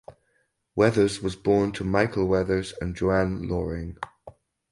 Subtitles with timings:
[0.75, 3.97] Weathers was born to Michael Weathers and Joann Loring.